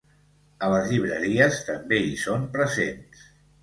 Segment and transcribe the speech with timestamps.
[0.67, 3.27] A les llibreries també hi són presents.